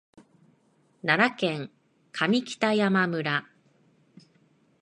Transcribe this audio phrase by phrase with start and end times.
[1.03, 1.71] 奈良県
[2.11, 3.47] 上北山村